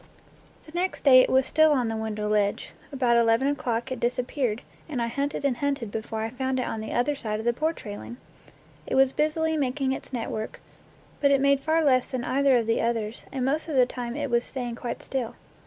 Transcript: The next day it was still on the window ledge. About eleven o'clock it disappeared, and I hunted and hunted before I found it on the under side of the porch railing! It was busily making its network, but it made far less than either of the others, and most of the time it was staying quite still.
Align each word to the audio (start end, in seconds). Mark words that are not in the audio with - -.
The 0.65 0.71
next 0.71 1.03
day 1.03 1.19
it 1.21 1.29
was 1.29 1.45
still 1.45 1.71
on 1.73 1.87
the 1.87 1.95
window 1.95 2.27
ledge. 2.27 2.71
About 2.91 3.17
eleven 3.17 3.47
o'clock 3.47 3.91
it 3.91 3.99
disappeared, 3.99 4.63
and 4.89 4.99
I 4.99 5.05
hunted 5.05 5.45
and 5.45 5.57
hunted 5.57 5.91
before 5.91 6.21
I 6.21 6.31
found 6.31 6.59
it 6.59 6.65
on 6.65 6.79
the 6.81 6.91
under 6.91 7.13
side 7.13 7.37
of 7.37 7.45
the 7.45 7.53
porch 7.53 7.85
railing! 7.85 8.17
It 8.87 8.95
was 8.95 9.13
busily 9.13 9.55
making 9.57 9.91
its 9.91 10.11
network, 10.11 10.59
but 11.19 11.29
it 11.29 11.39
made 11.39 11.59
far 11.59 11.83
less 11.83 12.07
than 12.09 12.23
either 12.23 12.57
of 12.57 12.65
the 12.65 12.81
others, 12.81 13.27
and 13.31 13.45
most 13.45 13.67
of 13.67 13.75
the 13.75 13.85
time 13.85 14.15
it 14.17 14.31
was 14.31 14.43
staying 14.43 14.73
quite 14.73 15.03
still. 15.03 15.35